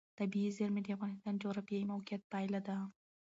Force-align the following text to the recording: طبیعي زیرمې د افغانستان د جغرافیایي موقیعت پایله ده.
طبیعي 0.19 0.49
زیرمې 0.57 0.81
د 0.83 0.87
افغانستان 0.97 1.33
د 1.35 1.39
جغرافیایي 1.43 1.89
موقیعت 1.91 2.21
پایله 2.31 2.59
ده. 2.67 2.77